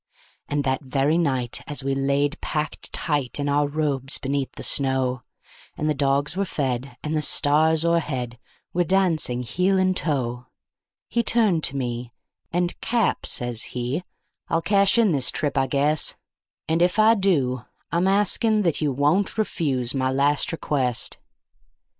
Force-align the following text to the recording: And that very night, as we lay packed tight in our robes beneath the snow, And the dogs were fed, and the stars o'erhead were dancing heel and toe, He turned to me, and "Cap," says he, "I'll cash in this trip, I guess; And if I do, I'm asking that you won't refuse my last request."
And 0.49 0.63
that 0.63 0.81
very 0.81 1.19
night, 1.19 1.61
as 1.67 1.83
we 1.83 1.93
lay 1.93 2.27
packed 2.29 2.91
tight 2.91 3.39
in 3.39 3.47
our 3.47 3.67
robes 3.67 4.17
beneath 4.17 4.51
the 4.53 4.63
snow, 4.63 5.21
And 5.77 5.87
the 5.87 5.93
dogs 5.93 6.35
were 6.35 6.43
fed, 6.43 6.97
and 7.03 7.15
the 7.15 7.21
stars 7.21 7.85
o'erhead 7.85 8.39
were 8.73 8.83
dancing 8.83 9.43
heel 9.43 9.77
and 9.77 9.95
toe, 9.95 10.47
He 11.07 11.21
turned 11.21 11.63
to 11.65 11.75
me, 11.77 12.13
and 12.51 12.81
"Cap," 12.81 13.27
says 13.27 13.61
he, 13.77 14.03
"I'll 14.47 14.63
cash 14.63 14.97
in 14.97 15.11
this 15.11 15.29
trip, 15.29 15.55
I 15.55 15.67
guess; 15.67 16.15
And 16.67 16.81
if 16.81 16.97
I 16.97 17.13
do, 17.13 17.65
I'm 17.91 18.07
asking 18.07 18.63
that 18.63 18.81
you 18.81 18.91
won't 18.91 19.37
refuse 19.37 19.93
my 19.93 20.11
last 20.11 20.51
request." 20.51 21.19